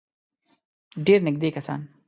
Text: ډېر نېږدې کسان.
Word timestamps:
ډېر 1.05 1.19
نېږدې 1.25 1.49
کسان. 1.55 1.81